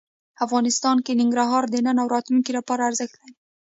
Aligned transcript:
افغانستان 0.45 0.97
کې 1.05 1.17
ننګرهار 1.19 1.63
د 1.69 1.75
نن 1.85 1.97
او 2.01 2.07
راتلونکي 2.15 2.51
لپاره 2.57 2.81
ارزښت 2.89 3.15
لري. 3.19 3.33